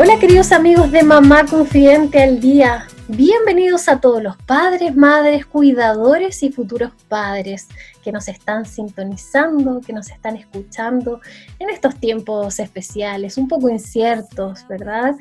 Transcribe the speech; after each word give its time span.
Hola 0.00 0.16
queridos 0.20 0.52
amigos 0.52 0.92
de 0.92 1.02
Mamá 1.02 1.44
Confidente 1.44 2.22
al 2.22 2.38
Día. 2.38 2.86
Bienvenidos 3.08 3.88
a 3.88 4.00
todos 4.00 4.22
los 4.22 4.36
padres, 4.36 4.94
madres, 4.94 5.44
cuidadores 5.44 6.40
y 6.44 6.52
futuros 6.52 6.92
padres 7.08 7.66
que 8.04 8.12
nos 8.12 8.28
están 8.28 8.64
sintonizando, 8.64 9.80
que 9.80 9.92
nos 9.92 10.08
están 10.10 10.36
escuchando 10.36 11.20
en 11.58 11.68
estos 11.70 11.96
tiempos 11.96 12.60
especiales, 12.60 13.38
un 13.38 13.48
poco 13.48 13.68
inciertos, 13.68 14.64
¿verdad? 14.68 15.16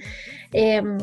Em, 0.54 1.00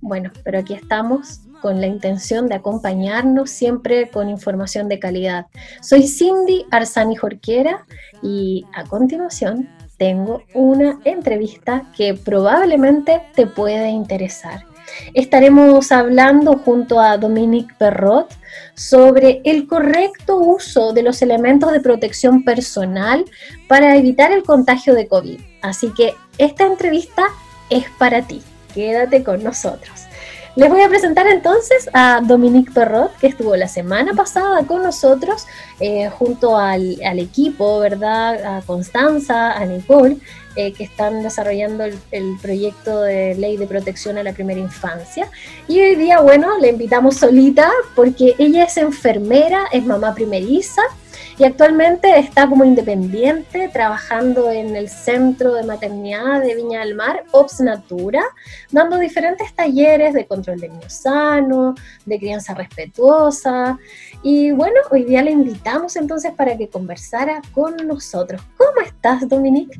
bueno, 0.00 0.30
pero 0.44 0.60
aquí 0.60 0.74
estamos 0.74 1.40
con 1.60 1.80
la 1.80 1.88
intención 1.88 2.46
de 2.46 2.54
acompañarnos 2.54 3.50
siempre 3.50 4.10
con 4.10 4.28
información 4.28 4.88
de 4.88 5.00
calidad. 5.00 5.46
Soy 5.82 6.06
Cindy 6.06 6.66
Arzani 6.70 7.16
Jorquera 7.16 7.84
y 8.22 8.64
a 8.74 8.84
continuación 8.84 9.68
tengo 9.98 10.42
una 10.54 11.00
entrevista 11.04 11.92
que 11.96 12.14
probablemente 12.14 13.20
te 13.34 13.46
puede 13.46 13.90
interesar. 13.90 14.64
Estaremos 15.12 15.92
hablando 15.92 16.56
junto 16.58 16.98
a 16.98 17.18
Dominique 17.18 17.74
Perrot 17.78 18.34
sobre 18.74 19.42
el 19.44 19.66
correcto 19.66 20.38
uso 20.38 20.92
de 20.92 21.02
los 21.02 21.20
elementos 21.20 21.72
de 21.72 21.80
protección 21.80 22.42
personal 22.42 23.24
para 23.66 23.96
evitar 23.96 24.32
el 24.32 24.44
contagio 24.44 24.94
de 24.94 25.06
COVID. 25.06 25.40
Así 25.60 25.92
que 25.94 26.14
esta 26.38 26.64
entrevista 26.64 27.26
es 27.68 27.84
para 27.98 28.22
ti. 28.22 28.40
Quédate 28.74 29.22
con 29.22 29.42
nosotros. 29.42 30.07
Les 30.58 30.68
voy 30.68 30.80
a 30.80 30.88
presentar 30.88 31.28
entonces 31.28 31.88
a 31.92 32.20
Dominique 32.20 32.72
Perrot, 32.72 33.16
que 33.18 33.28
estuvo 33.28 33.54
la 33.54 33.68
semana 33.68 34.12
pasada 34.14 34.64
con 34.66 34.82
nosotros, 34.82 35.46
eh, 35.78 36.08
junto 36.08 36.56
al, 36.56 36.98
equipo, 37.20 37.78
¿verdad? 37.78 38.56
A 38.56 38.62
Constanza, 38.62 39.52
a 39.52 39.64
Nicole, 39.66 40.16
eh, 40.56 40.72
que 40.72 40.82
están 40.82 41.22
desarrollando 41.22 41.84
el, 41.84 41.96
el, 42.10 42.36
proyecto 42.42 43.02
de 43.02 43.36
ley 43.36 43.56
de 43.56 43.68
protección 43.68 44.18
a 44.18 44.24
la 44.24 44.32
primera 44.32 44.58
infancia. 44.58 45.30
Y 45.68 45.80
hoy 45.80 45.94
día, 45.94 46.22
bueno, 46.22 46.58
le 46.58 46.70
invitamos 46.70 47.18
solita 47.18 47.70
porque 47.94 48.34
ella 48.40 48.64
es 48.64 48.78
enfermera, 48.78 49.66
es 49.70 49.86
mamá 49.86 50.12
primeriza 50.12 50.82
y 51.38 51.44
actualmente 51.44 52.18
está 52.18 52.48
como 52.48 52.64
independiente 52.64 53.68
trabajando 53.72 54.50
en 54.50 54.74
el 54.74 54.88
Centro 54.88 55.54
de 55.54 55.62
Maternidad 55.62 56.42
de 56.42 56.56
Viña 56.56 56.80
del 56.80 56.96
Mar, 56.96 57.22
Ops 57.30 57.60
Natura, 57.60 58.22
dando 58.72 58.98
diferentes 58.98 59.54
talleres 59.54 60.14
de 60.14 60.26
control 60.26 60.58
de 60.58 60.68
niños 60.68 60.92
sano, 60.92 61.76
de 62.04 62.18
crianza 62.18 62.54
respetuosa. 62.54 63.78
Y 64.22 64.50
bueno, 64.50 64.80
hoy 64.90 65.04
día 65.04 65.22
le 65.22 65.30
invitamos 65.30 65.94
entonces 65.94 66.32
para 66.32 66.56
que 66.56 66.68
conversara 66.68 67.40
con 67.52 67.76
nosotros. 67.86 68.42
¿Cómo 68.56 68.84
estás, 68.84 69.28
Dominique? 69.28 69.78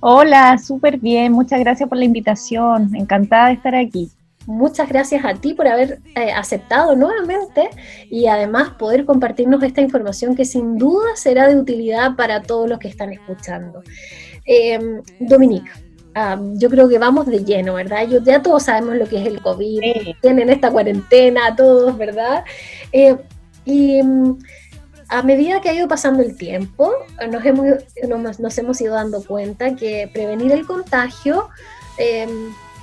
Hola, 0.00 0.56
súper 0.56 0.98
bien. 0.98 1.32
Muchas 1.32 1.60
gracias 1.60 1.86
por 1.88 1.98
la 1.98 2.04
invitación. 2.04 2.96
Encantada 2.96 3.48
de 3.48 3.52
estar 3.52 3.74
aquí. 3.74 4.10
Muchas 4.46 4.88
gracias 4.88 5.24
a 5.24 5.34
ti 5.34 5.54
por 5.54 5.68
haber 5.68 6.00
eh, 6.16 6.32
aceptado 6.32 6.96
nuevamente 6.96 7.70
y 8.10 8.26
además 8.26 8.70
poder 8.70 9.04
compartirnos 9.04 9.62
esta 9.62 9.80
información 9.80 10.34
que 10.34 10.44
sin 10.44 10.78
duda 10.78 11.14
será 11.14 11.48
de 11.48 11.56
utilidad 11.56 12.16
para 12.16 12.42
todos 12.42 12.68
los 12.68 12.78
que 12.78 12.88
están 12.88 13.12
escuchando. 13.12 13.82
Eh, 14.44 15.00
Dominique, 15.20 15.70
ah, 16.14 16.40
yo 16.54 16.68
creo 16.70 16.88
que 16.88 16.98
vamos 16.98 17.26
de 17.26 17.44
lleno, 17.44 17.74
¿verdad? 17.74 18.08
Yo, 18.08 18.20
ya 18.20 18.42
todos 18.42 18.64
sabemos 18.64 18.96
lo 18.96 19.06
que 19.06 19.20
es 19.20 19.26
el 19.26 19.40
COVID, 19.40 19.80
tienen 20.20 20.50
esta 20.50 20.70
cuarentena 20.70 21.54
todos, 21.54 21.96
¿verdad? 21.96 22.44
Eh, 22.90 23.16
y 23.64 24.02
mm, 24.02 24.38
a 25.08 25.22
medida 25.22 25.60
que 25.60 25.68
ha 25.68 25.74
ido 25.74 25.86
pasando 25.86 26.22
el 26.22 26.36
tiempo, 26.36 26.90
nos 27.30 27.44
hemos, 27.44 27.66
nos, 28.40 28.58
hemos 28.58 28.80
ido 28.80 28.94
dando 28.94 29.22
cuenta 29.22 29.76
que 29.76 30.10
prevenir 30.12 30.50
el 30.50 30.66
contagio 30.66 31.48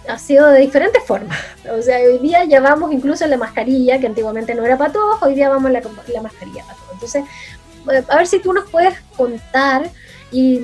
ha 0.09 0.17
sido 0.17 0.47
de 0.49 0.61
diferentes 0.61 1.03
formas. 1.03 1.37
O 1.71 1.81
sea, 1.81 1.99
hoy 1.99 2.17
día 2.19 2.43
ya 2.45 2.59
vamos 2.59 2.91
incluso 2.91 3.23
en 3.23 3.29
la 3.29 3.37
mascarilla, 3.37 3.99
que 3.99 4.07
antiguamente 4.07 4.55
no 4.55 4.65
era 4.65 4.77
para 4.77 4.91
todos, 4.91 5.21
hoy 5.21 5.35
día 5.35 5.49
vamos 5.49 5.67
en 5.67 5.73
la, 5.73 6.21
mascarilla 6.21 6.63
para 6.63 6.75
todos. 6.77 6.93
Entonces, 6.93 7.23
a 8.09 8.17
ver 8.17 8.27
si 8.27 8.39
tú 8.39 8.51
nos 8.51 8.69
puedes 8.69 8.95
contar 9.15 9.89
y, 10.31 10.59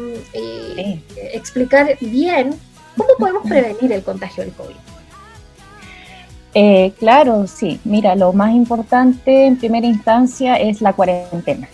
explicar 1.34 1.98
bien 2.02 2.60
cómo 2.98 3.10
podemos 3.20 3.44
prevenir 3.48 3.92
el 3.92 4.04
contagio 4.04 4.44
del 4.44 4.54
COVID. 4.54 4.76
Eh, 6.54 6.94
claro, 6.98 7.48
sí. 7.48 7.80
Mira, 7.84 8.16
lo 8.16 8.32
más 8.32 8.54
importante 8.54 9.46
en 9.46 9.58
primera 9.58 9.86
instancia 9.86 10.56
es 10.56 10.82
la 10.82 10.94
cuarentena. 10.94 11.68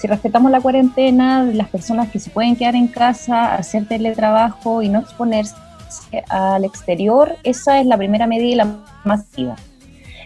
Si 0.00 0.06
respetamos 0.06 0.50
la 0.50 0.60
cuarentena, 0.60 1.44
las 1.44 1.68
personas 1.68 2.10
que 2.10 2.18
se 2.18 2.30
pueden 2.30 2.56
quedar 2.56 2.74
en 2.74 2.88
casa, 2.88 3.54
hacer 3.54 3.86
teletrabajo 3.86 4.82
y 4.82 4.88
no 4.88 5.00
exponerse 5.00 5.54
al 6.28 6.64
exterior, 6.64 7.36
esa 7.42 7.80
es 7.80 7.86
la 7.86 7.96
primera 7.96 8.26
medida 8.26 8.48
y 8.48 8.54
la 8.54 8.76
más 9.04 9.20
activa. 9.20 9.56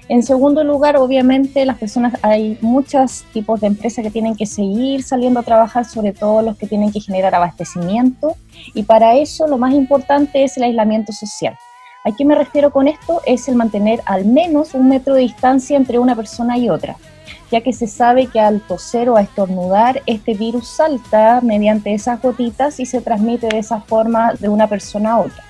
En 0.09 0.23
segundo 0.23 0.65
lugar, 0.65 0.97
obviamente, 0.97 1.67
las 1.67 1.77
personas, 1.77 2.15
hay 2.23 2.56
muchos 2.62 3.25
tipos 3.34 3.61
de 3.61 3.67
empresas 3.67 4.03
que 4.03 4.11
tienen 4.11 4.37
que 4.37 4.47
seguir 4.47 5.03
saliendo 5.03 5.41
a 5.41 5.43
trabajar, 5.43 5.84
sobre 5.84 6.12
todo 6.12 6.41
los 6.41 6.56
que 6.56 6.67
tienen 6.67 6.91
que 6.93 7.01
generar 7.01 7.34
abastecimiento, 7.34 8.34
y 8.73 8.84
para 8.84 9.17
eso 9.17 9.47
lo 9.47 9.59
más 9.59 9.75
importante 9.75 10.45
es 10.45 10.56
el 10.56 10.62
aislamiento 10.62 11.12
social. 11.12 11.59
¿A 12.05 12.12
qué 12.17 12.25
me 12.25 12.35
refiero 12.35 12.71
con 12.71 12.89
esto? 12.89 13.21
Es 13.27 13.49
el 13.49 13.56
mantener 13.56 14.00
al 14.06 14.25
menos 14.25 14.73
un 14.73 14.89
metro 14.89 15.12
de 15.12 15.23
distancia 15.23 15.77
entre 15.77 15.99
una 15.99 16.17
persona 16.17 16.56
y 16.56 16.71
otra, 16.71 16.97
ya 17.53 17.61
que 17.61 17.75
se 17.75 17.87
sabe 17.87 18.29
que 18.29 18.41
al 18.41 18.62
toser 18.62 19.11
o 19.11 19.17
a 19.17 19.21
estornudar, 19.21 20.00
este 20.06 20.33
virus 20.33 20.69
salta 20.69 21.41
mediante 21.43 21.93
esas 21.93 22.23
gotitas 22.23 22.81
y 22.81 22.87
se 22.87 23.03
transmite 23.03 23.49
de 23.49 23.59
esa 23.59 23.83
forma 23.83 24.33
de 24.41 24.49
una 24.49 24.69
persona 24.69 25.12
a 25.12 25.19
otra. 25.21 25.45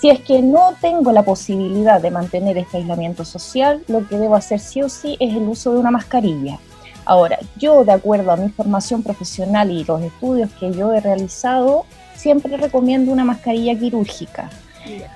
Si 0.00 0.10
es 0.10 0.20
que 0.20 0.42
no 0.42 0.74
tengo 0.80 1.12
la 1.12 1.22
posibilidad 1.22 2.00
de 2.00 2.10
mantener 2.10 2.58
este 2.58 2.78
aislamiento 2.78 3.24
social, 3.24 3.82
lo 3.88 4.06
que 4.06 4.18
debo 4.18 4.36
hacer 4.36 4.60
sí 4.60 4.82
o 4.82 4.88
sí 4.88 5.16
es 5.20 5.34
el 5.34 5.48
uso 5.48 5.72
de 5.72 5.80
una 5.80 5.90
mascarilla. 5.90 6.58
Ahora, 7.04 7.38
yo 7.56 7.84
de 7.84 7.92
acuerdo 7.92 8.30
a 8.30 8.36
mi 8.36 8.50
formación 8.50 9.02
profesional 9.02 9.70
y 9.70 9.84
los 9.84 10.02
estudios 10.02 10.50
que 10.58 10.72
yo 10.72 10.92
he 10.92 11.00
realizado, 11.00 11.84
siempre 12.14 12.56
recomiendo 12.56 13.12
una 13.12 13.24
mascarilla 13.24 13.78
quirúrgica. 13.78 14.50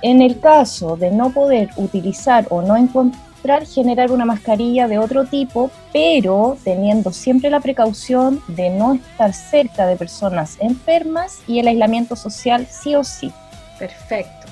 En 0.03 0.23
el 0.23 0.41
caso 0.41 0.97
de 0.97 1.11
no 1.11 1.31
poder 1.31 1.71
utilizar 1.77 2.47
o 2.51 2.63
no 2.63 2.77
encontrar, 2.77 3.67
generar 3.67 4.11
una 4.11 4.25
mascarilla 4.25 4.89
de 4.89 4.99
otro 4.99 5.25
tipo, 5.25 5.71
pero 5.93 6.57
teniendo 6.65 7.13
siempre 7.13 7.51
la 7.51 7.61
precaución 7.61 8.43
de 8.49 8.71
no 8.71 8.95
estar 8.95 9.33
cerca 9.33 9.87
de 9.87 9.97
personas 9.97 10.57
enfermas 10.61 11.41
y 11.47 11.59
el 11.59 11.69
aislamiento 11.69 12.17
social 12.17 12.67
sí 12.71 12.95
o 12.95 13.05
sí. 13.05 13.33
Perfecto. 13.79 14.44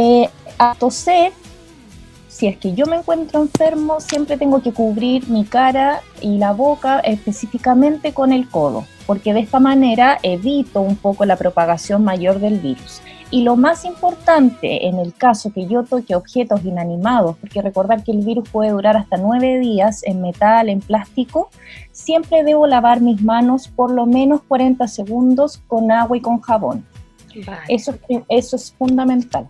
Eh, 0.00 0.30
a 0.58 0.76
toser, 0.76 1.32
si 2.28 2.46
es 2.46 2.56
que 2.56 2.72
yo 2.72 2.86
me 2.86 2.94
encuentro 2.94 3.42
enfermo, 3.42 3.98
siempre 3.98 4.36
tengo 4.36 4.62
que 4.62 4.72
cubrir 4.72 5.28
mi 5.28 5.44
cara 5.44 6.02
y 6.20 6.38
la 6.38 6.52
boca 6.52 7.00
específicamente 7.00 8.14
con 8.14 8.32
el 8.32 8.48
codo, 8.48 8.86
porque 9.08 9.34
de 9.34 9.40
esta 9.40 9.58
manera 9.58 10.20
evito 10.22 10.82
un 10.82 10.94
poco 10.94 11.24
la 11.24 11.34
propagación 11.34 12.04
mayor 12.04 12.38
del 12.38 12.60
virus. 12.60 13.02
Y 13.32 13.42
lo 13.42 13.56
más 13.56 13.84
importante 13.84 14.86
en 14.86 15.00
el 15.00 15.14
caso 15.14 15.52
que 15.52 15.66
yo 15.66 15.82
toque 15.82 16.14
objetos 16.14 16.64
inanimados, 16.64 17.36
porque 17.38 17.60
recordar 17.60 18.04
que 18.04 18.12
el 18.12 18.24
virus 18.24 18.48
puede 18.50 18.70
durar 18.70 18.96
hasta 18.96 19.16
nueve 19.16 19.58
días 19.58 20.04
en 20.04 20.20
metal, 20.20 20.68
en 20.68 20.78
plástico, 20.78 21.50
siempre 21.90 22.44
debo 22.44 22.68
lavar 22.68 23.00
mis 23.00 23.20
manos 23.20 23.66
por 23.66 23.90
lo 23.90 24.06
menos 24.06 24.42
40 24.46 24.86
segundos 24.86 25.60
con 25.66 25.90
agua 25.90 26.16
y 26.16 26.20
con 26.20 26.40
jabón. 26.40 26.86
Eso, 27.66 27.94
eso 28.28 28.54
es 28.54 28.72
fundamental. 28.78 29.48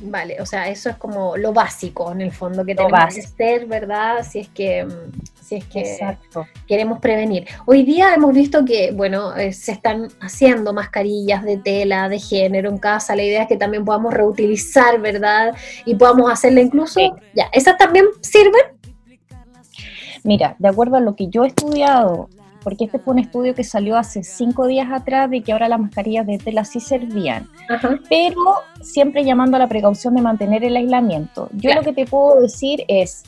Vale, 0.00 0.36
o 0.40 0.46
sea, 0.46 0.68
eso 0.68 0.90
es 0.90 0.96
como 0.96 1.36
lo 1.36 1.52
básico 1.52 2.12
en 2.12 2.20
el 2.20 2.30
fondo 2.30 2.64
que 2.64 2.74
tenemos 2.74 3.14
que 3.14 3.20
hacer, 3.20 3.66
¿verdad? 3.66 4.26
Si 4.28 4.40
es 4.40 4.48
que, 4.48 4.84
mm, 4.84 4.90
si 5.40 5.56
es 5.56 5.64
que 5.64 6.16
queremos 6.66 6.98
prevenir. 6.98 7.46
Hoy 7.64 7.82
día 7.82 8.12
hemos 8.14 8.34
visto 8.34 8.64
que, 8.64 8.92
bueno, 8.92 9.34
eh, 9.36 9.54
se 9.54 9.72
están 9.72 10.08
haciendo 10.20 10.74
mascarillas 10.74 11.44
de 11.44 11.56
tela, 11.56 12.10
de 12.10 12.18
género 12.18 12.68
en 12.68 12.76
casa. 12.76 13.16
La 13.16 13.22
idea 13.22 13.42
es 13.42 13.48
que 13.48 13.56
también 13.56 13.84
podamos 13.86 14.12
reutilizar, 14.12 15.00
¿verdad? 15.00 15.54
Y 15.86 15.94
podamos 15.94 16.30
hacerla 16.30 16.60
incluso. 16.60 17.00
Ya, 17.34 17.48
¿esas 17.52 17.78
también 17.78 18.04
sirven? 18.20 18.76
Mira, 20.24 20.56
de 20.58 20.68
acuerdo 20.68 20.96
a 20.96 21.00
lo 21.00 21.16
que 21.16 21.28
yo 21.28 21.44
he 21.44 21.48
estudiado 21.48 22.28
porque 22.66 22.86
este 22.86 22.98
fue 22.98 23.12
un 23.12 23.20
estudio 23.20 23.54
que 23.54 23.62
salió 23.62 23.96
hace 23.96 24.24
cinco 24.24 24.66
días 24.66 24.88
atrás 24.90 25.30
de 25.30 25.40
que 25.40 25.52
ahora 25.52 25.68
las 25.68 25.78
mascarillas 25.78 26.26
de 26.26 26.38
tela 26.38 26.64
sí 26.64 26.80
servían, 26.80 27.48
pero 28.10 28.40
siempre 28.80 29.24
llamando 29.24 29.54
a 29.54 29.60
la 29.60 29.68
precaución 29.68 30.16
de 30.16 30.22
mantener 30.22 30.64
el 30.64 30.76
aislamiento. 30.76 31.48
Yo 31.52 31.72
lo 31.72 31.82
que 31.82 31.92
te 31.92 32.06
puedo 32.06 32.40
decir 32.40 32.82
es, 32.88 33.22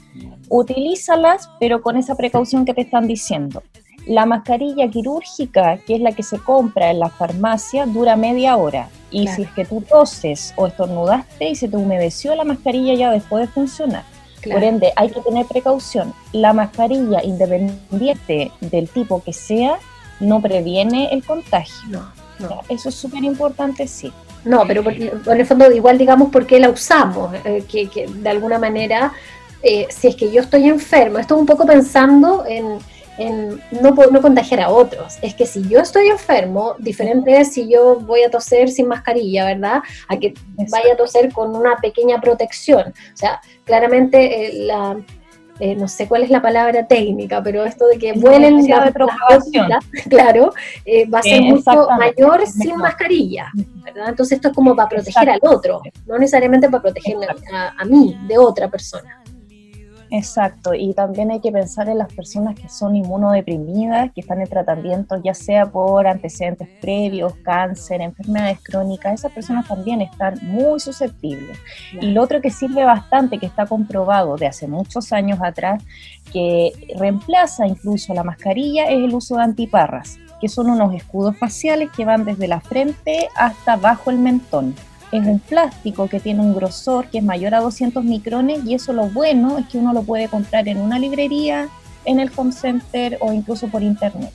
utilízalas, 0.49 1.49
pero 1.61 1.83
con 1.83 1.97
esa 1.97 2.17
precaución 2.17 2.65
que 2.65 2.75
te 2.75 2.81
están 2.81 3.07
diciendo. 3.07 3.63
La 4.09 4.27
mascarilla 4.27 4.89
quirúrgica, 4.89 5.79
que 5.87 5.95
es 5.95 6.01
la 6.01 6.11
que 6.11 6.25
se 6.25 6.41
compra 6.41 6.91
en 6.91 6.99
la 6.99 7.09
farmacia, 7.09 7.87
dura 7.87 8.17
media 8.17 8.57
hora. 8.57 8.89
Y 9.13 9.29
si 9.29 9.43
es 9.43 9.53
que 9.53 9.65
tú 9.65 9.83
toses 9.83 10.53
o 10.57 10.67
estornudaste 10.67 11.51
y 11.51 11.55
se 11.55 11.69
te 11.69 11.77
humedeció 11.77 12.35
la 12.35 12.43
mascarilla 12.43 12.95
ya 12.95 13.13
después 13.13 13.47
de 13.47 13.53
funcionar. 13.53 14.03
Por 14.43 14.63
ende, 14.63 14.93
hay 14.97 15.11
que 15.11 15.21
tener 15.21 15.47
precaución. 15.47 16.15
La 16.33 16.53
mascarilla, 16.53 17.23
independiente 17.23 18.53
del 18.61 18.89
tipo 18.89 19.23
que 19.23 19.33
sea, 19.33 19.79
no 20.21 20.41
previene 20.41 21.09
el 21.13 21.25
contagio. 21.25 21.89
No, 21.89 22.13
no. 22.39 22.61
Eso 22.69 22.89
es 22.89 22.95
súper 22.95 23.25
importante, 23.25 23.87
sí. 23.87 24.13
No, 24.45 24.65
pero 24.67 24.89
en 24.89 25.41
el 25.41 25.47
fondo 25.47 25.71
igual 25.73 25.99
digamos 25.99 26.31
por 26.31 26.47
qué 26.47 26.59
la 26.59 26.71
usamos, 26.71 27.35
eh, 27.45 27.65
que, 27.69 28.07
de 28.07 28.29
alguna 28.29 28.59
manera, 28.59 29.13
eh, 29.63 29.87
si 29.91 30.09
es 30.09 30.17
que 30.17 30.33
yo 30.33 30.43
estoy 30.43 30.69
enfermo, 30.69 31.19
esto 31.19 31.37
un 31.37 31.47
poco 31.47 31.67
pensando 31.67 32.45
en 32.47 32.79
en 33.19 33.61
no, 33.71 33.91
no 34.11 34.23
contagiar 34.23 34.61
a 34.61 34.71
otros. 34.71 35.19
Es 35.23 35.35
que 35.35 35.45
si 35.45 35.69
yo 35.69 35.81
estoy 35.81 36.09
enfermo, 36.09 36.75
diferente 36.79 37.41
es 37.41 37.53
si 37.53 37.69
yo 37.69 37.97
voy 37.97 38.23
a 38.23 38.31
toser 38.31 38.71
sin 38.71 38.87
mascarilla, 38.87 39.45
¿verdad? 39.45 39.83
A 40.09 40.17
que 40.17 40.35
vaya 40.71 40.95
a 40.95 40.97
toser 40.97 41.33
con 41.33 41.55
una 41.55 41.77
pequeña 41.77 42.21
protección. 42.21 42.89
O 42.89 43.17
sea, 43.17 43.41
claramente 43.65 44.47
eh, 44.47 44.65
la, 44.65 44.97
eh, 45.59 45.75
no 45.75 45.89
sé 45.89 46.07
cuál 46.07 46.23
es 46.23 46.31
la 46.31 46.41
palabra 46.41 46.87
técnica, 46.87 47.43
pero 47.43 47.65
esto 47.65 47.87
de 47.89 47.99
que 47.99 48.13
vuelen 48.13 48.67
la, 48.69 48.85
de 48.85 48.93
propagación. 48.93 49.69
claro, 50.09 50.53
eh, 50.85 51.09
va 51.09 51.19
a 51.19 51.23
ser 51.23 51.43
mucho 51.43 51.89
mayor 51.99 52.47
sin 52.47 52.77
mascarilla, 52.77 53.51
¿verdad? 53.85 54.11
Entonces 54.11 54.37
esto 54.37 54.49
es 54.49 54.55
como 54.55 54.77
para 54.77 54.89
proteger 54.89 55.29
al 55.29 55.41
otro, 55.43 55.83
no 56.07 56.19
necesariamente 56.19 56.71
para 56.71 56.83
protegerme 56.83 57.27
a 57.51 57.85
mí, 57.85 58.17
de 58.29 58.39
otra 58.39 58.69
persona. 58.69 59.21
Exacto, 60.11 60.73
y 60.73 60.95
también 60.95 61.31
hay 61.31 61.41
que 61.41 61.53
pensar 61.53 61.89
en 61.91 61.99
las 61.99 62.11
personas 62.13 62.55
que 62.55 62.69
son 62.69 62.97
inmunodeprimidas, 62.97 64.11
que 64.13 64.23
están 64.23 64.41
en 64.41 64.49
tratamiento 64.49 65.21
ya 65.23 65.35
sea 65.35 65.67
por 65.67 66.07
antecedentes 66.07 66.67
previos, 66.81 67.35
cáncer, 67.43 68.01
enfermedades 68.01 68.59
crónicas, 68.63 69.21
esas 69.21 69.33
personas 69.33 69.69
también 69.69 70.01
están 70.01 70.39
muy 70.43 70.81
susceptibles. 70.81 71.59
Y 72.01 72.13
lo 72.13 72.23
otro 72.23 72.41
que 72.41 72.51
sirve 72.51 72.85
bastante, 72.85 73.39
que 73.39 73.47
está 73.47 73.67
comprobado 73.67 74.37
de 74.37 74.47
hace 74.47 74.67
muchos 74.67 75.13
años 75.13 75.41
atrás, 75.43 75.83
que 76.33 76.73
reemplaza 76.99 77.67
incluso 77.67 78.15
la 78.15 78.25
mascarilla, 78.25 78.85
es 78.87 79.05
el 79.05 79.15
uso 79.15 79.37
de 79.37 79.43
antiparras, 79.43 80.19
que 80.41 80.49
son 80.49 80.71
unos 80.71 80.95
escudos 80.95 81.37
faciales 81.37 81.91
que 81.95 82.07
van 82.07 82.25
desde 82.25 82.49
la 82.49 82.61
frente 82.61 83.29
hasta 83.37 83.77
bajo 83.77 84.11
el 84.11 84.19
mentón 84.19 84.75
es 85.13 85.27
un 85.27 85.39
plástico 85.39 86.09
que 86.09 86.21
tiene 86.21 86.41
un 86.41 86.55
grosor 86.55 87.09
que 87.09 87.19
es 87.19 87.25
mayor 87.25 87.55
a 87.55 87.61
200 87.61 88.05
micrones 88.05 88.65
y 88.65 88.75
eso 88.75 88.93
lo 88.93 89.07
bueno 89.07 89.59
es 89.59 89.67
que 89.69 89.79
uno 89.79 89.93
lo 89.93 90.03
puede 90.03 90.29
comprar 90.29 90.69
en 90.69 90.79
una 90.79 90.99
librería, 90.99 91.69
en 92.05 92.21
el 92.21 92.31
home 92.35 92.53
center 92.53 93.19
o 93.21 93.33
incluso 93.33 93.69
por 93.69 93.83
internet. 93.83 94.33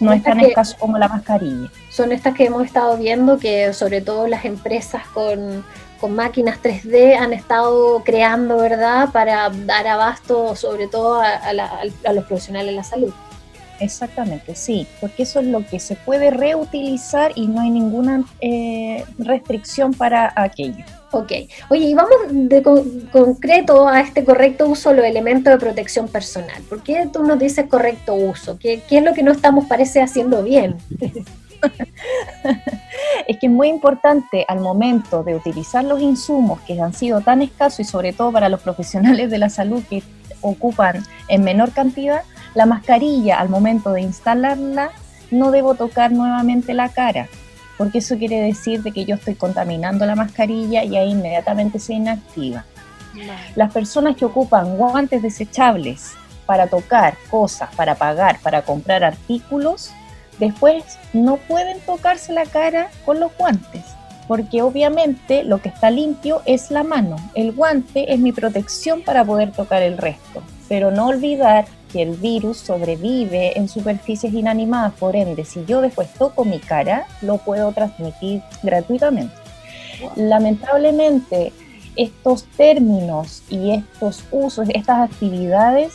no 0.00 0.12
es 0.12 0.22
tan 0.22 0.40
escaso 0.40 0.76
como 0.78 0.96
la 0.98 1.08
mascarilla. 1.08 1.70
Son 1.90 2.12
estas 2.12 2.34
que 2.34 2.46
hemos 2.46 2.64
estado 2.64 2.96
viendo 2.96 3.38
que 3.38 3.72
sobre 3.74 4.00
todo 4.00 4.26
las 4.26 4.44
empresas 4.44 5.06
con, 5.08 5.64
con 6.00 6.14
máquinas 6.14 6.58
3D 6.62 7.16
han 7.16 7.32
estado 7.34 8.02
creando, 8.02 8.56
¿verdad? 8.56 9.10
Para 9.12 9.50
dar 9.50 9.86
abasto 9.86 10.56
sobre 10.56 10.86
todo 10.88 11.20
a 11.20 12.12
los 12.12 12.24
profesionales 12.24 12.70
de 12.70 12.76
la 12.76 12.84
salud. 12.84 13.12
Exactamente, 13.80 14.54
sí, 14.54 14.86
porque 15.00 15.22
eso 15.22 15.40
es 15.40 15.46
lo 15.46 15.66
que 15.66 15.80
se 15.80 15.96
puede 15.96 16.30
reutilizar 16.30 17.32
y 17.34 17.46
no 17.46 17.62
hay 17.62 17.70
ninguna 17.70 18.24
eh, 18.40 19.04
restricción 19.18 19.94
para 19.94 20.32
aquello. 20.36 20.84
Ok, 21.12 21.32
oye, 21.70 21.86
y 21.86 21.94
vamos 21.94 22.18
de 22.30 22.62
concreto 23.10 23.88
a 23.88 24.00
este 24.00 24.24
correcto 24.24 24.68
uso 24.68 24.90
de 24.90 24.96
los 24.96 25.06
elementos 25.06 25.52
de 25.52 25.58
protección 25.58 26.08
personal. 26.08 26.62
¿Por 26.68 26.82
qué 26.82 27.08
tú 27.12 27.24
nos 27.24 27.38
dices 27.38 27.66
correcto 27.68 28.14
uso? 28.14 28.58
¿Qué, 28.58 28.82
qué 28.88 28.98
es 28.98 29.04
lo 29.04 29.14
que 29.14 29.22
no 29.22 29.32
estamos, 29.32 29.64
parece, 29.64 30.02
haciendo 30.02 30.44
bien? 30.44 30.76
es 33.26 33.38
que 33.38 33.46
es 33.46 33.52
muy 33.52 33.68
importante 33.68 34.44
al 34.46 34.60
momento 34.60 35.22
de 35.22 35.34
utilizar 35.34 35.84
los 35.84 36.00
insumos 36.00 36.60
que 36.60 36.80
han 36.80 36.92
sido 36.92 37.22
tan 37.22 37.42
escasos 37.42 37.80
y 37.80 37.84
sobre 37.84 38.12
todo 38.12 38.30
para 38.30 38.48
los 38.48 38.60
profesionales 38.60 39.30
de 39.30 39.38
la 39.38 39.48
salud 39.48 39.82
que 39.88 40.02
ocupan 40.42 41.02
en 41.28 41.42
menor 41.42 41.72
cantidad, 41.72 42.22
la 42.54 42.66
mascarilla 42.66 43.38
al 43.38 43.48
momento 43.48 43.92
de 43.92 44.02
instalarla 44.02 44.90
no 45.30 45.50
debo 45.50 45.74
tocar 45.74 46.12
nuevamente 46.12 46.74
la 46.74 46.88
cara, 46.88 47.28
porque 47.78 47.98
eso 47.98 48.18
quiere 48.18 48.40
decir 48.40 48.82
de 48.82 48.92
que 48.92 49.04
yo 49.04 49.14
estoy 49.14 49.34
contaminando 49.34 50.04
la 50.06 50.16
mascarilla 50.16 50.84
y 50.84 50.96
ahí 50.96 51.10
inmediatamente 51.10 51.78
se 51.78 51.94
inactiva. 51.94 52.64
Las 53.54 53.72
personas 53.72 54.16
que 54.16 54.24
ocupan 54.24 54.76
guantes 54.76 55.22
desechables 55.22 56.12
para 56.46 56.66
tocar 56.66 57.16
cosas, 57.30 57.74
para 57.74 57.94
pagar, 57.94 58.40
para 58.40 58.62
comprar 58.62 59.04
artículos, 59.04 59.92
después 60.38 60.84
no 61.12 61.36
pueden 61.36 61.80
tocarse 61.80 62.32
la 62.32 62.46
cara 62.46 62.88
con 63.04 63.20
los 63.20 63.36
guantes, 63.36 63.84
porque 64.26 64.62
obviamente 64.62 65.44
lo 65.44 65.60
que 65.60 65.68
está 65.68 65.90
limpio 65.90 66.42
es 66.46 66.70
la 66.70 66.82
mano. 66.82 67.16
El 67.34 67.52
guante 67.52 68.12
es 68.12 68.18
mi 68.18 68.32
protección 68.32 69.02
para 69.02 69.24
poder 69.24 69.52
tocar 69.52 69.82
el 69.82 69.98
resto, 69.98 70.42
pero 70.68 70.90
no 70.90 71.06
olvidar 71.08 71.66
que 71.92 72.02
el 72.02 72.16
virus 72.16 72.58
sobrevive 72.58 73.58
en 73.58 73.68
superficies 73.68 74.32
inanimadas, 74.32 74.92
por 74.94 75.16
ende, 75.16 75.44
si 75.44 75.64
yo 75.64 75.80
después 75.80 76.08
toco 76.14 76.44
mi 76.44 76.58
cara, 76.58 77.06
lo 77.22 77.38
puedo 77.38 77.72
transmitir 77.72 78.42
gratuitamente. 78.62 79.34
Lamentablemente, 80.16 81.52
estos 81.96 82.44
términos 82.44 83.42
y 83.50 83.72
estos 83.72 84.24
usos, 84.30 84.68
estas 84.72 85.10
actividades 85.10 85.94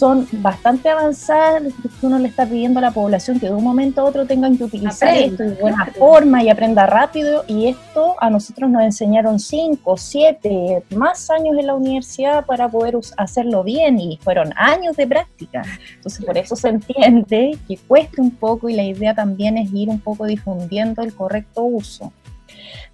son 0.00 0.26
bastante 0.32 0.88
avanzadas, 0.88 1.62
uno 2.00 2.18
le 2.18 2.28
está 2.28 2.46
pidiendo 2.46 2.78
a 2.78 2.82
la 2.82 2.90
población 2.90 3.38
que 3.38 3.48
de 3.48 3.54
un 3.54 3.62
momento 3.62 4.00
a 4.00 4.04
otro 4.04 4.24
tengan 4.24 4.56
que 4.56 4.64
utilizar 4.64 5.14
esto 5.14 5.42
de 5.42 5.60
buena 5.60 5.84
forma 5.98 6.42
y 6.42 6.48
aprenda 6.48 6.86
rápido, 6.86 7.44
y 7.46 7.66
esto 7.66 8.14
a 8.18 8.30
nosotros 8.30 8.70
nos 8.70 8.82
enseñaron 8.82 9.38
cinco, 9.38 9.98
siete, 9.98 10.82
más 10.96 11.28
años 11.28 11.54
en 11.58 11.66
la 11.66 11.74
universidad 11.74 12.46
para 12.46 12.66
poder 12.66 12.96
hacerlo 13.18 13.62
bien, 13.62 14.00
y 14.00 14.18
fueron 14.22 14.54
años 14.56 14.96
de 14.96 15.06
práctica. 15.06 15.64
Entonces, 15.96 16.24
por 16.24 16.38
eso 16.38 16.56
se 16.56 16.70
entiende 16.70 17.58
que 17.68 17.76
cueste 17.76 18.22
un 18.22 18.30
poco, 18.30 18.70
y 18.70 18.72
la 18.72 18.84
idea 18.84 19.14
también 19.14 19.58
es 19.58 19.70
ir 19.70 19.90
un 19.90 20.00
poco 20.00 20.24
difundiendo 20.24 21.02
el 21.02 21.14
correcto 21.14 21.62
uso 21.64 22.10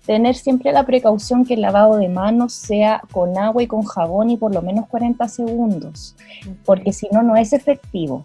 tener 0.06 0.36
siempre 0.36 0.72
la 0.72 0.86
precaución 0.86 1.44
que 1.44 1.54
el 1.54 1.60
lavado 1.60 1.96
de 1.96 2.08
manos 2.08 2.52
sea 2.52 3.02
con 3.12 3.36
agua 3.36 3.62
y 3.62 3.66
con 3.66 3.82
jabón 3.82 4.30
y 4.30 4.36
por 4.36 4.54
lo 4.54 4.62
menos 4.62 4.86
40 4.86 5.28
segundos, 5.28 6.14
porque 6.64 6.92
si 6.92 7.08
no, 7.10 7.22
no 7.22 7.36
es 7.36 7.52
efectivo. 7.52 8.24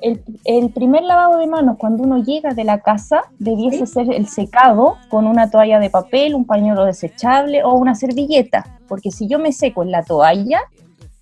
El, 0.00 0.70
primer 0.70 1.02
lavado 1.02 1.38
de 1.38 1.46
manos 1.48 1.76
cuando 1.76 2.04
uno 2.04 2.22
llega 2.22 2.54
de 2.54 2.64
la 2.64 2.78
casa 2.78 3.24
debiese 3.38 3.84
ser 3.86 4.12
el 4.12 4.28
secado 4.28 4.96
con 5.08 5.26
una 5.26 5.50
toalla 5.50 5.80
de 5.80 5.90
papel, 5.90 6.34
un 6.34 6.44
pañuelo 6.44 6.84
desechable 6.84 7.64
o 7.64 7.74
una 7.74 7.94
servilleta, 7.94 8.78
porque 8.86 9.10
si 9.10 9.28
yo 9.28 9.38
me 9.38 9.52
seco 9.52 9.82
en 9.82 9.90
la 9.90 10.04
toalla, 10.04 10.60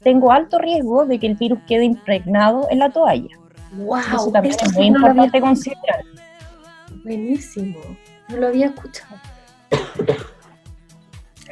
tengo 0.03 0.31
alto 0.31 0.59
riesgo 0.59 1.07
de 1.07 1.19
que 1.19 1.27
el 1.27 1.35
virus 1.35 1.59
quede 1.67 1.85
impregnado 1.85 2.69
en 2.71 2.79
la 2.79 2.91
toalla. 2.91 3.35
Wow, 3.77 3.99
Eso 3.99 4.31
también 4.31 4.55
es 4.63 4.75
muy 4.75 4.87
importante 4.87 5.41
considerar. 5.41 6.03
Buenísimo. 7.03 7.79
No 8.29 8.37
lo 8.39 8.49
había 8.49 8.67
escuchado. 8.67 9.17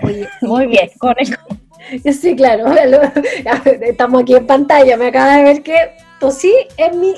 Muy 0.43 0.66
bien, 0.66 0.90
con 0.99 1.14
Sí, 2.21 2.37
claro. 2.37 2.66
Estamos 3.81 4.23
aquí 4.23 4.35
en 4.35 4.47
pantalla. 4.47 4.97
Me 4.97 5.09
acaba 5.09 5.37
de 5.37 5.45
ver 5.45 5.62
que 5.62 5.76
tosí 6.19 6.52
en 6.76 7.00
mi 7.00 7.14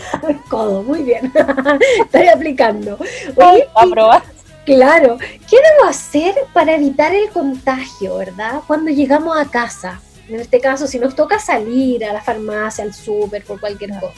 codo. 0.49 0.83
Muy 0.83 1.03
bien. 1.03 1.33
Estoy 2.01 2.29
aplicando. 2.29 2.99
Oye, 3.37 3.69
a 3.75 3.87
probar. 3.87 4.23
Claro. 4.65 5.19
¿Qué 5.19 5.57
debo 5.57 5.89
hacer 5.89 6.35
para 6.53 6.75
evitar 6.75 7.15
el 7.15 7.31
contagio, 7.31 8.17
verdad? 8.17 8.61
Cuando 8.67 8.91
llegamos 8.91 9.37
a 9.37 9.45
casa. 9.45 10.01
En 10.29 10.41
este 10.41 10.61
caso, 10.61 10.89
si 10.89 10.99
nos 10.99 11.15
toca 11.15 11.39
salir 11.39 12.05
a 12.05 12.13
la 12.13 12.21
farmacia, 12.21 12.83
al 12.83 12.93
súper, 12.93 13.45
por 13.45 13.61
cualquier 13.61 13.91
cosa. 13.91 14.13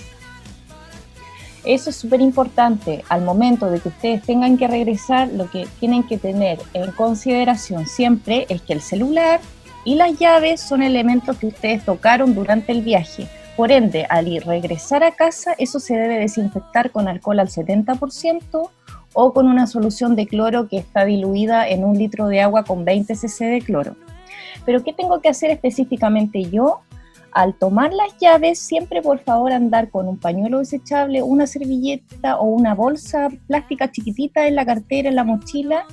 Eso 1.64 1.90
es 1.90 1.96
súper 1.96 2.20
importante. 2.20 3.04
Al 3.08 3.22
momento 3.22 3.70
de 3.70 3.80
que 3.80 3.88
ustedes 3.88 4.22
tengan 4.22 4.56
que 4.56 4.68
regresar, 4.68 5.28
lo 5.28 5.50
que 5.50 5.66
tienen 5.80 6.02
que 6.02 6.18
tener 6.18 6.58
en 6.74 6.90
consideración 6.92 7.86
siempre 7.86 8.46
es 8.48 8.62
que 8.62 8.72
el 8.72 8.80
celular 8.80 9.40
y 9.84 9.94
las 9.94 10.18
llaves 10.18 10.60
son 10.60 10.82
elementos 10.82 11.36
que 11.38 11.48
ustedes 11.48 11.84
tocaron 11.84 12.34
durante 12.34 12.72
el 12.72 12.82
viaje. 12.82 13.28
Por 13.56 13.72
ende, 13.72 14.06
al 14.08 14.28
ir 14.28 14.46
regresar 14.46 15.02
a 15.02 15.12
casa, 15.12 15.54
eso 15.58 15.80
se 15.80 15.96
debe 15.96 16.18
desinfectar 16.18 16.90
con 16.90 17.08
alcohol 17.08 17.40
al 17.40 17.48
70% 17.48 18.70
o 19.14 19.32
con 19.32 19.48
una 19.48 19.66
solución 19.66 20.14
de 20.14 20.26
cloro 20.26 20.68
que 20.68 20.78
está 20.78 21.04
diluida 21.04 21.68
en 21.68 21.84
un 21.84 21.98
litro 21.98 22.28
de 22.28 22.40
agua 22.40 22.64
con 22.64 22.84
20 22.84 23.16
cc 23.16 23.44
de 23.46 23.60
cloro. 23.60 23.96
Pero 24.64 24.84
¿qué 24.84 24.92
tengo 24.92 25.20
que 25.20 25.28
hacer 25.28 25.50
específicamente 25.50 26.44
yo? 26.44 26.80
Al 27.32 27.54
tomar 27.54 27.92
las 27.92 28.16
llaves, 28.18 28.58
siempre 28.58 29.02
por 29.02 29.18
favor 29.20 29.52
andar 29.52 29.90
con 29.90 30.08
un 30.08 30.18
pañuelo 30.18 30.58
desechable, 30.58 31.22
una 31.22 31.46
servilleta 31.46 32.38
o 32.38 32.44
una 32.44 32.74
bolsa 32.74 33.28
plástica 33.46 33.90
chiquitita 33.92 34.46
en 34.46 34.56
la 34.56 34.64
cartera, 34.64 35.08
en 35.08 35.16
la 35.16 35.24
mochila, 35.24 35.84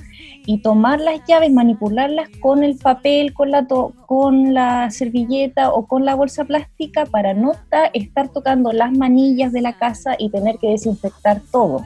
y 0.46 0.58
tomar 0.58 1.00
las 1.00 1.24
llaves, 1.26 1.52
manipularlas 1.52 2.28
con 2.40 2.62
el 2.62 2.76
papel, 2.76 3.34
con 3.34 3.50
la, 3.50 3.66
con 4.06 4.54
la 4.54 4.90
servilleta 4.90 5.72
o 5.72 5.86
con 5.86 6.04
la 6.04 6.14
bolsa 6.14 6.44
plástica 6.44 7.04
para 7.04 7.34
no 7.34 7.52
estar 7.92 8.28
tocando 8.28 8.72
las 8.72 8.92
manillas 8.92 9.52
de 9.52 9.60
la 9.60 9.74
casa 9.74 10.14
y 10.18 10.30
tener 10.30 10.58
que 10.58 10.70
desinfectar 10.70 11.42
todo. 11.50 11.84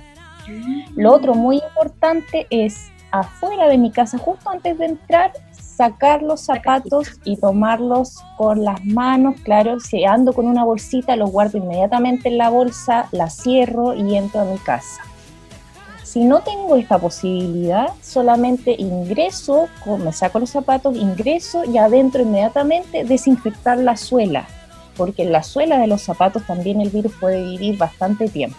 Lo 0.94 1.14
otro 1.14 1.34
muy 1.34 1.56
importante 1.56 2.46
es 2.50 2.90
afuera 3.10 3.68
de 3.68 3.78
mi 3.78 3.90
casa, 3.90 4.18
justo 4.18 4.50
antes 4.50 4.78
de 4.78 4.86
entrar, 4.86 5.32
sacar 5.80 6.20
los 6.20 6.42
zapatos 6.42 7.18
y 7.24 7.38
tomarlos 7.38 8.18
con 8.36 8.64
las 8.64 8.84
manos, 8.84 9.36
claro, 9.42 9.80
si 9.80 10.04
ando 10.04 10.34
con 10.34 10.46
una 10.46 10.62
bolsita, 10.62 11.16
los 11.16 11.30
guardo 11.30 11.56
inmediatamente 11.56 12.28
en 12.28 12.36
la 12.36 12.50
bolsa, 12.50 13.08
la 13.12 13.30
cierro 13.30 13.94
y 13.94 14.14
entro 14.14 14.42
a 14.42 14.44
mi 14.44 14.58
casa. 14.58 15.00
Si 16.02 16.22
no 16.22 16.40
tengo 16.40 16.76
esta 16.76 16.98
posibilidad, 16.98 17.94
solamente 18.02 18.76
ingreso, 18.78 19.70
me 20.04 20.12
saco 20.12 20.38
los 20.38 20.50
zapatos, 20.50 20.96
ingreso 20.96 21.64
y 21.64 21.78
adentro 21.78 22.20
inmediatamente 22.20 23.04
desinfectar 23.04 23.78
la 23.78 23.96
suela, 23.96 24.46
porque 24.98 25.22
en 25.22 25.32
la 25.32 25.42
suela 25.42 25.78
de 25.78 25.86
los 25.86 26.02
zapatos 26.02 26.46
también 26.46 26.82
el 26.82 26.90
virus 26.90 27.14
puede 27.18 27.42
vivir 27.42 27.78
bastante 27.78 28.28
tiempo. 28.28 28.58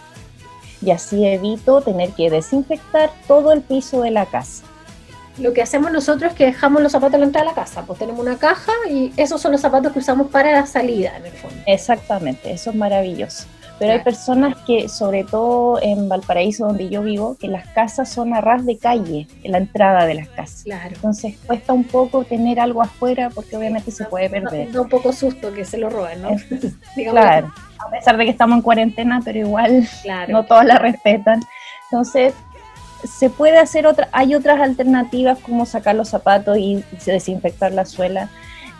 Y 0.84 0.90
así 0.90 1.24
evito 1.24 1.82
tener 1.82 2.10
que 2.14 2.30
desinfectar 2.30 3.12
todo 3.28 3.52
el 3.52 3.60
piso 3.60 4.02
de 4.02 4.10
la 4.10 4.26
casa. 4.26 4.64
Lo 5.38 5.52
que 5.52 5.62
hacemos 5.62 5.90
nosotros 5.92 6.32
es 6.32 6.36
que 6.36 6.46
dejamos 6.46 6.82
los 6.82 6.92
zapatos 6.92 7.14
a 7.14 7.18
la 7.18 7.24
entrada 7.24 7.46
de 7.46 7.54
la 7.54 7.62
casa, 7.62 7.82
pues 7.82 7.98
tenemos 7.98 8.20
una 8.20 8.36
caja 8.36 8.72
y 8.90 9.12
esos 9.16 9.40
son 9.40 9.52
los 9.52 9.60
zapatos 9.60 9.92
que 9.92 9.98
usamos 9.98 10.30
para 10.30 10.52
la 10.52 10.66
salida 10.66 11.16
en 11.16 11.26
el 11.26 11.32
fondo. 11.32 11.56
Exactamente, 11.66 12.52
eso 12.52 12.70
es 12.70 12.76
maravilloso. 12.76 13.46
Pero 13.78 13.94
hay 13.94 14.00
personas 14.00 14.56
que, 14.64 14.88
sobre 14.88 15.24
todo 15.24 15.80
en 15.82 16.08
Valparaíso, 16.08 16.66
donde 16.66 16.88
yo 16.88 17.02
vivo, 17.02 17.36
que 17.40 17.48
las 17.48 17.66
casas 17.68 18.08
son 18.08 18.32
a 18.32 18.40
ras 18.40 18.64
de 18.64 18.78
calle, 18.78 19.26
en 19.42 19.50
la 19.50 19.58
entrada 19.58 20.06
de 20.06 20.14
las 20.14 20.28
casas. 20.28 20.62
Claro. 20.62 20.94
Entonces 20.94 21.36
cuesta 21.46 21.72
un 21.72 21.82
poco 21.82 22.22
tener 22.22 22.60
algo 22.60 22.80
afuera 22.80 23.30
porque 23.30 23.56
obviamente 23.56 23.90
se 23.90 24.04
puede 24.04 24.30
perder. 24.30 24.70
Da 24.70 24.82
un 24.82 24.88
poco 24.88 25.12
susto 25.12 25.52
que 25.52 25.64
se 25.64 25.78
lo 25.78 25.90
roben, 25.90 26.22
¿no? 26.22 26.30
claro. 27.10 27.52
A 27.84 27.90
pesar 27.90 28.16
de 28.16 28.24
que 28.24 28.30
estamos 28.30 28.58
en 28.58 28.62
cuarentena, 28.62 29.20
pero 29.24 29.40
igual 29.40 29.88
no 30.28 30.44
todas 30.44 30.64
la 30.64 30.78
respetan. 30.78 31.40
Entonces, 31.90 32.34
se 33.04 33.30
puede 33.30 33.58
hacer 33.58 33.86
otra, 33.86 34.08
hay 34.12 34.34
otras 34.34 34.60
alternativas 34.60 35.38
como 35.38 35.66
sacar 35.66 35.94
los 35.94 36.08
zapatos 36.08 36.58
y 36.58 36.84
desinfectar 37.04 37.72
la 37.72 37.84
suela. 37.84 38.28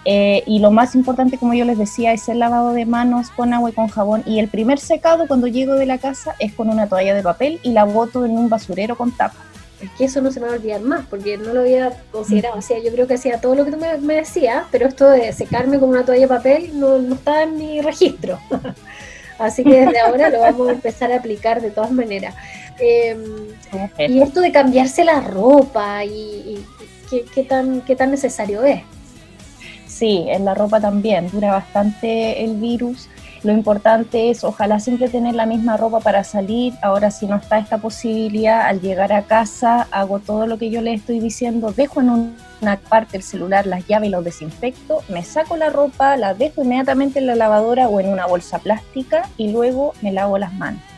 Eh, 0.04 0.42
y 0.46 0.58
lo 0.58 0.70
más 0.72 0.94
importante, 0.94 1.38
como 1.38 1.54
yo 1.54 1.64
les 1.64 1.78
decía, 1.78 2.12
es 2.12 2.28
el 2.28 2.40
lavado 2.40 2.72
de 2.72 2.86
manos 2.86 3.30
con 3.30 3.54
agua 3.54 3.70
y 3.70 3.72
con 3.72 3.88
jabón. 3.88 4.22
Y 4.26 4.38
el 4.38 4.48
primer 4.48 4.78
secado 4.78 5.28
cuando 5.28 5.46
llego 5.46 5.74
de 5.74 5.86
la 5.86 5.98
casa 5.98 6.34
es 6.38 6.52
con 6.52 6.68
una 6.68 6.88
toalla 6.88 7.14
de 7.14 7.22
papel 7.22 7.60
y 7.62 7.70
la 7.70 7.84
boto 7.84 8.24
en 8.24 8.32
un 8.32 8.48
basurero 8.48 8.96
con 8.96 9.12
tapa. 9.12 9.38
Es 9.80 9.90
que 9.98 10.04
eso 10.04 10.20
no 10.20 10.30
se 10.30 10.38
me 10.38 10.46
va 10.46 10.52
a 10.52 10.56
olvidar 10.56 10.80
más, 10.80 11.06
porque 11.06 11.36
no 11.36 11.52
lo 11.52 11.60
había 11.60 11.90
considerado. 12.12 12.56
O 12.56 12.62
sea, 12.62 12.78
yo 12.78 12.92
creo 12.92 13.06
que 13.06 13.14
hacía 13.14 13.40
todo 13.40 13.56
lo 13.56 13.64
que 13.64 13.72
tú 13.72 13.78
me, 13.78 14.14
decías, 14.14 14.64
pero 14.70 14.86
esto 14.86 15.08
de 15.08 15.32
secarme 15.32 15.80
con 15.80 15.88
una 15.88 16.04
toalla 16.04 16.22
de 16.22 16.28
papel 16.28 16.70
no, 16.78 16.98
no 16.98 17.14
está 17.14 17.42
en 17.42 17.56
mi 17.56 17.80
registro. 17.80 18.38
Así 19.38 19.64
que 19.64 19.84
desde 19.84 19.98
ahora 19.98 20.30
lo 20.30 20.40
vamos 20.40 20.68
a 20.68 20.72
empezar 20.72 21.10
a 21.10 21.16
aplicar 21.16 21.60
de 21.60 21.72
todas 21.72 21.90
maneras. 21.90 22.34
Em, 22.78 23.22
y 23.98 24.20
esto 24.20 24.40
de 24.40 24.52
cambiarse 24.52 25.04
la 25.04 25.20
ropa 25.20 26.04
y, 26.04 26.64
¿qué, 27.34 27.44
tan, 27.44 27.82
qué 27.82 27.96
tan 27.96 28.10
necesario 28.10 28.64
es. 28.64 28.82
Sí, 29.86 30.26
en 30.28 30.44
la 30.44 30.54
ropa 30.54 30.80
también 30.80 31.30
dura 31.30 31.52
bastante 31.52 32.44
el 32.44 32.56
virus. 32.56 33.08
Lo 33.42 33.52
importante 33.52 34.30
es, 34.30 34.44
ojalá 34.44 34.78
siempre 34.78 35.08
tener 35.08 35.34
la 35.34 35.46
misma 35.46 35.76
ropa 35.76 35.98
para 35.98 36.22
salir. 36.22 36.74
Ahora, 36.80 37.10
si 37.10 37.26
no 37.26 37.36
está 37.36 37.58
esta 37.58 37.78
posibilidad, 37.78 38.62
al 38.62 38.80
llegar 38.80 39.12
a 39.12 39.22
casa, 39.22 39.88
hago 39.90 40.20
todo 40.20 40.46
lo 40.46 40.58
que 40.58 40.70
yo 40.70 40.80
le 40.80 40.94
estoy 40.94 41.18
diciendo. 41.18 41.72
Dejo 41.72 42.00
en 42.00 42.36
una 42.60 42.76
parte 42.88 43.16
el 43.16 43.24
celular, 43.24 43.66
las 43.66 43.86
llaves 43.88 44.08
y 44.08 44.12
los 44.12 44.24
desinfecto. 44.24 45.02
Me 45.08 45.24
saco 45.24 45.56
la 45.56 45.70
ropa, 45.70 46.16
la 46.16 46.34
dejo 46.34 46.62
inmediatamente 46.62 47.18
en 47.18 47.26
la 47.26 47.34
lavadora 47.34 47.88
o 47.88 47.98
en 47.98 48.08
una 48.08 48.26
bolsa 48.26 48.60
plástica 48.60 49.28
y 49.36 49.50
luego 49.50 49.92
me 50.02 50.12
lavo 50.12 50.38
las 50.38 50.52
manos. 50.54 50.91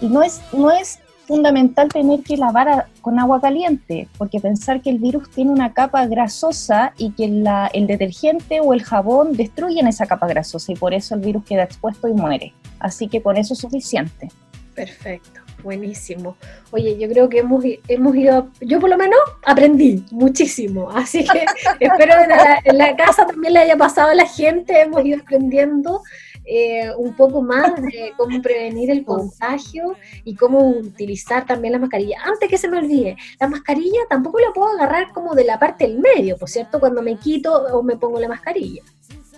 Y 0.00 0.08
no 0.08 0.22
es, 0.22 0.40
no 0.52 0.70
es 0.70 0.98
fundamental 1.26 1.88
tener 1.88 2.20
que 2.20 2.36
lavar 2.36 2.86
con 3.00 3.18
agua 3.18 3.40
caliente, 3.40 4.08
porque 4.18 4.40
pensar 4.40 4.82
que 4.82 4.90
el 4.90 4.98
virus 4.98 5.30
tiene 5.30 5.50
una 5.50 5.72
capa 5.72 6.06
grasosa 6.06 6.92
y 6.98 7.12
que 7.12 7.24
el 7.24 7.86
detergente 7.86 8.60
o 8.60 8.74
el 8.74 8.82
jabón 8.82 9.32
destruyen 9.36 9.86
esa 9.86 10.06
capa 10.06 10.26
grasosa 10.26 10.72
y 10.72 10.76
por 10.76 10.94
eso 10.94 11.14
el 11.14 11.22
virus 11.22 11.44
queda 11.44 11.62
expuesto 11.64 12.08
y 12.08 12.12
muere. 12.12 12.52
Así 12.78 13.08
que 13.08 13.22
con 13.22 13.36
eso 13.36 13.54
es 13.54 13.60
suficiente. 13.60 14.28
Perfecto, 14.74 15.40
buenísimo. 15.62 16.36
Oye, 16.72 16.98
yo 16.98 17.08
creo 17.08 17.28
que 17.28 17.38
hemos, 17.38 17.64
hemos 17.88 18.16
ido, 18.16 18.48
yo 18.60 18.80
por 18.80 18.90
lo 18.90 18.98
menos 18.98 19.18
aprendí 19.46 20.04
muchísimo, 20.10 20.90
así 20.90 21.24
que 21.24 21.44
espero 21.80 22.14
que 22.16 22.70
en 22.70 22.78
la 22.78 22.96
casa 22.96 23.26
también 23.26 23.54
le 23.54 23.60
haya 23.60 23.76
pasado 23.76 24.10
a 24.10 24.14
la 24.14 24.26
gente, 24.26 24.80
hemos 24.80 25.04
ido 25.04 25.20
aprendiendo 25.20 26.02
eh, 26.44 26.90
un 26.96 27.14
poco 27.14 27.42
más 27.42 27.74
de 27.76 28.12
cómo 28.16 28.40
prevenir 28.42 28.90
el 28.90 29.04
contagio 29.04 29.96
y 30.24 30.34
cómo 30.34 30.68
utilizar 30.68 31.46
también 31.46 31.72
la 31.72 31.78
mascarilla. 31.78 32.18
Antes 32.24 32.48
que 32.48 32.58
se 32.58 32.68
me 32.68 32.78
olvide, 32.78 33.16
la 33.40 33.48
mascarilla 33.48 34.00
tampoco 34.08 34.38
la 34.40 34.52
puedo 34.52 34.68
agarrar 34.68 35.12
como 35.12 35.34
de 35.34 35.44
la 35.44 35.58
parte 35.58 35.86
del 35.86 35.98
medio, 35.98 36.36
por 36.36 36.48
cierto, 36.48 36.80
cuando 36.80 37.02
me 37.02 37.16
quito 37.16 37.52
o 37.52 37.82
me 37.82 37.96
pongo 37.96 38.20
la 38.20 38.28
mascarilla. 38.28 38.82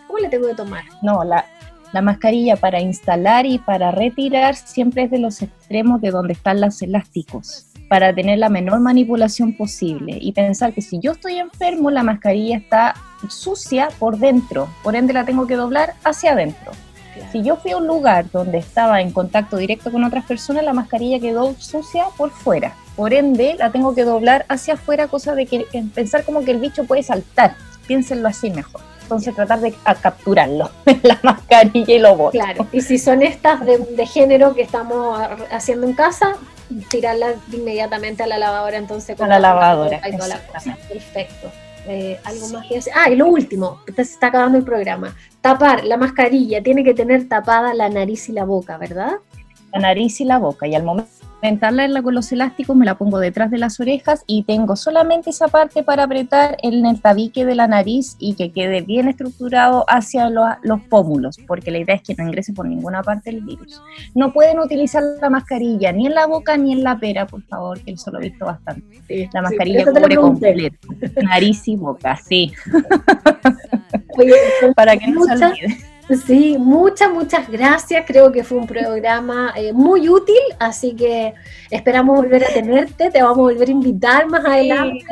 ¿Cómo 0.07 0.19
la 0.19 0.31
tengo 0.31 0.49
que 0.49 0.55
tomar? 0.55 0.85
No, 1.03 1.25
la, 1.25 1.45
la 1.93 2.03
mascarilla 2.03 2.57
para 2.57 2.81
instalar 2.81 3.47
y 3.47 3.59
para 3.59 3.91
retirar 3.91 4.55
siempre 4.55 5.05
es 5.05 5.11
de 5.11 5.19
los 5.19 5.43
extremos 5.43 6.01
de 6.01 6.11
donde 6.11 6.33
están 6.33 6.61
los 6.61 6.81
elásticos 6.83 7.67
para 7.89 8.13
tener 8.13 8.39
la 8.39 8.49
menor 8.49 8.81
manipulación 8.81 9.53
posible 9.57 10.19
y 10.21 10.33
pensar 10.33 10.73
que 10.73 10.83
si 10.83 10.99
yo 10.99 11.13
estoy 11.13 11.39
enfermo, 11.39 11.91
la 11.91 12.03
mascarilla 12.03 12.57
está 12.57 12.95
sucia 13.29 13.89
por 13.99 14.19
dentro, 14.19 14.69
por 14.83 14.97
ende 14.97 15.13
la 15.13 15.25
tengo 15.25 15.47
que 15.47 15.57
doblar 15.57 15.95
hacia 16.05 16.33
adentro. 16.33 16.73
Si 17.33 17.43
yo 17.43 17.57
fui 17.57 17.73
a 17.73 17.77
un 17.77 17.87
lugar 17.87 18.31
donde 18.31 18.59
estaba 18.59 19.01
en 19.01 19.11
contacto 19.11 19.57
directo 19.57 19.91
con 19.91 20.05
otras 20.05 20.25
personas, 20.25 20.65
la 20.65 20.73
mascarilla 20.73 21.19
quedó 21.21 21.55
sucia 21.59 22.07
por 22.17 22.31
fuera. 22.31 22.75
Por 22.95 23.13
ende, 23.13 23.57
la 23.59 23.71
tengo 23.71 23.95
que 23.95 24.05
doblar 24.05 24.47
hacia 24.49 24.75
afuera, 24.75 25.09
cosa 25.09 25.35
de 25.35 25.47
que 25.47 25.67
pensar 25.95 26.25
como 26.25 26.45
que 26.45 26.53
el 26.53 26.59
bicho 26.59 26.85
puede 26.85 27.03
saltar. 27.03 27.57
Piénsenlo 27.87 28.29
así 28.29 28.51
mejor. 28.51 28.81
Entonces 29.03 29.35
tratar 29.35 29.61
de 29.61 29.73
capturarlo 30.03 30.71
la 31.03 31.19
mascarilla 31.23 31.95
y 31.95 31.99
lo 31.99 32.17
boto. 32.17 32.33
Claro, 32.33 32.67
y 32.73 32.81
si 32.81 32.99
son 32.99 33.23
estas 33.23 33.61
de, 33.65 34.07
género 34.07 34.55
que 34.55 34.63
estamos 34.63 35.21
haciendo 35.53 35.87
en 35.87 35.93
casa, 35.93 36.37
tirarlas 36.91 37.35
inmediatamente 37.53 38.25
a 38.25 38.27
la 38.27 38.39
lavadora 38.39 38.79
entonces. 38.79 39.17
Con 39.17 39.27
a 39.27 39.39
la 39.39 39.39
lavadora. 39.39 40.01
Perfecto. 40.89 41.53
Eh, 41.89 42.19
algo 42.25 42.49
más 42.49 42.67
que 42.67 42.77
decir. 42.77 42.93
Ah, 42.97 43.11
y 43.11 43.17
lo 43.17 43.27
último, 43.29 43.81
se 43.95 44.03
está 44.03 44.29
acabando 44.29 44.59
el 44.59 44.65
programa 44.65 45.15
tapar 45.41 45.85
la 45.85 45.97
mascarilla, 45.97 46.61
tiene 46.61 46.83
que 46.83 46.93
tener 46.93 47.29
tapada 47.29 47.73
la 47.73 47.89
nariz 47.89 48.29
y 48.29 48.33
la 48.33 48.45
boca, 48.45 48.79
¿verdad? 48.79 49.13
La 49.73 49.79
nariz 49.79 50.21
y 50.21 50.25
la 50.25 50.39
boca, 50.39 50.67
y 50.67 50.75
al 50.75 50.83
momento 50.83 51.11
de 51.47 52.03
con 52.03 52.15
los 52.15 52.33
elásticos 52.33 52.77
me 52.77 52.85
la 52.85 52.99
pongo 52.99 53.19
detrás 53.19 53.51
de 53.53 53.59
las 53.59 53.79
orejas 53.79 54.25
y 54.27 54.43
tengo 54.43 54.75
solamente 54.75 55.31
esa 55.31 55.47
parte 55.47 55.85
para 55.85 56.03
apretar 56.03 56.57
en 56.63 56.85
el 56.85 57.01
tabique 57.01 57.45
de 57.45 57.55
la 57.55 57.69
nariz 57.69 58.17
y 58.19 58.35
que 58.35 58.51
quede 58.51 58.81
bien 58.81 59.09
estructurado 59.09 59.85
hacia 59.89 60.29
los, 60.29 60.81
pómulos, 60.89 61.39
porque 61.47 61.71
la 61.71 61.79
idea 61.79 61.95
es 61.95 62.03
que 62.03 62.15
no 62.17 62.25
ingrese 62.25 62.53
por 62.53 62.67
ninguna 62.67 63.03
parte 63.03 63.31
el 63.31 63.43
virus. 63.43 63.81
No 64.15 64.33
pueden 64.33 64.59
utilizar 64.59 65.03
la 65.21 65.31
mascarilla 65.31 65.93
ni 65.93 66.07
en 66.07 66.15
la 66.15 66.27
boca 66.27 66.57
ni 66.57 66.73
en 66.73 66.83
la 66.83 66.99
pera, 66.99 67.27
por 67.27 67.43
favor, 67.43 67.81
que 67.81 67.93
eso 67.93 68.11
lo 68.11 68.19
he 68.19 68.29
visto 68.29 68.45
bastante. 68.45 69.29
la 69.33 69.43
mascarilla 69.43 69.85
cubre 69.85 70.17
completo, 70.17 70.89
nariz 71.23 71.69
y 71.69 71.77
boca, 71.77 72.17
sí. 72.17 72.53
para 74.75 74.97
que 74.97 75.07
no 75.09 75.25
se 75.25 75.33
olvide. 75.33 75.77
Sí, 76.09 76.57
muchas, 76.59 77.11
muchas 77.11 77.49
gracias. 77.49 78.05
Creo 78.07 78.31
que 78.31 78.45
fue 78.45 78.59
un 78.59 78.67
programa 78.67 79.53
eh, 79.57 79.73
muy 79.73 80.09
útil, 80.09 80.39
así 80.59 80.95
que 80.95 81.35
esperamos 81.71 82.17
volver 82.17 82.45
a 82.45 82.49
tenerte. 82.49 83.11
Te 83.11 83.23
vamos 83.23 83.39
a 83.39 83.43
volver 83.43 83.69
a 83.69 83.73
invitar 83.73 84.27
más 84.29 84.45
adelante. 84.45 85.05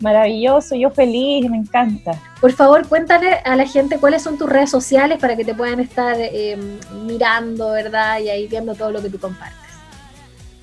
Maravilloso, 0.00 0.76
yo 0.76 0.90
feliz, 0.90 1.50
me 1.50 1.56
encanta. 1.56 2.12
Por 2.40 2.52
favor, 2.52 2.86
cuéntale 2.86 3.32
a 3.44 3.56
la 3.56 3.66
gente 3.66 3.98
cuáles 3.98 4.22
son 4.22 4.38
tus 4.38 4.48
redes 4.48 4.70
sociales 4.70 5.18
para 5.18 5.34
que 5.36 5.44
te 5.44 5.54
puedan 5.54 5.80
estar 5.80 6.16
eh, 6.18 6.56
mirando, 7.04 7.70
¿verdad? 7.70 8.20
Y 8.20 8.28
ahí 8.28 8.46
viendo 8.46 8.74
todo 8.74 8.92
lo 8.92 9.02
que 9.02 9.08
tú 9.08 9.18
compartes. 9.18 9.67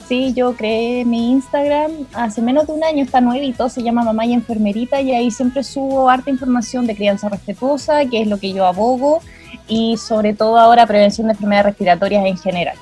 Sí, 0.08 0.34
yo 0.34 0.56
creé 0.56 1.04
mi 1.04 1.32
Instagram 1.32 1.92
hace 2.14 2.42
menos 2.42 2.68
de 2.68 2.74
un 2.74 2.84
año, 2.84 3.04
está 3.04 3.22
nuevito, 3.22 3.70
se 3.70 3.82
llama 3.82 4.04
Mamá 4.04 4.26
y 4.26 4.34
Enfermerita 4.34 5.02
y 5.02 5.14
ahí 5.14 5.32
siempre 5.32 5.64
subo 5.64 6.10
harta 6.10 6.30
información 6.30 6.86
de 6.86 6.96
crianza 6.96 7.28
respetuosa, 7.28 8.06
que 8.06 8.22
es 8.22 8.28
lo 8.28 8.38
que 8.38 8.54
yo 8.54 8.66
abogo, 8.66 9.22
y 9.68 9.98
sobre 9.98 10.34
todo 10.34 10.60
ahora 10.60 10.86
prevención 10.86 11.28
de 11.28 11.34
enfermedades 11.34 11.68
respiratorias 11.68 12.26
en 12.26 12.38
general. 12.38 12.78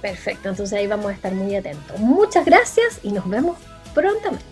Perfecto, 0.00 0.48
entonces 0.48 0.76
ahí 0.76 0.86
vamos 0.86 1.06
a 1.06 1.12
estar 1.12 1.32
muy 1.34 1.54
atentos. 1.54 1.98
Muchas 2.00 2.44
gracias 2.44 2.98
y 3.02 3.12
nos 3.12 3.28
vemos 3.28 3.56
prontamente. 3.94 4.44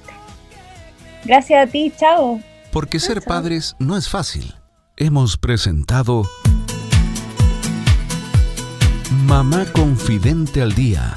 Gracias 1.25 1.68
a 1.68 1.71
ti, 1.71 1.92
chao. 1.97 2.40
Porque 2.73 3.00
ser 3.00 3.23
padres 3.23 3.75
no 3.78 3.97
es 3.97 4.09
fácil 4.09 4.54
hemos 4.97 5.37
presentado 5.37 6.23
Mamá 9.26 9.64
Confidente 9.73 10.62
al 10.62 10.75
Día, 10.75 11.16